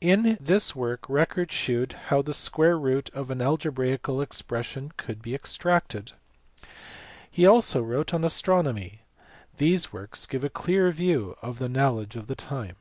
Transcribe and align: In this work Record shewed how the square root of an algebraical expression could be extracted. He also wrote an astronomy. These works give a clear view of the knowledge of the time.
In 0.00 0.38
this 0.40 0.76
work 0.76 1.08
Record 1.10 1.50
shewed 1.50 1.94
how 2.06 2.22
the 2.22 2.32
square 2.32 2.78
root 2.78 3.10
of 3.10 3.28
an 3.32 3.40
algebraical 3.42 4.22
expression 4.22 4.92
could 4.96 5.20
be 5.20 5.34
extracted. 5.34 6.12
He 7.28 7.44
also 7.44 7.82
wrote 7.82 8.12
an 8.12 8.22
astronomy. 8.22 9.00
These 9.56 9.92
works 9.92 10.26
give 10.26 10.44
a 10.44 10.48
clear 10.48 10.92
view 10.92 11.36
of 11.42 11.58
the 11.58 11.68
knowledge 11.68 12.14
of 12.14 12.28
the 12.28 12.36
time. 12.36 12.76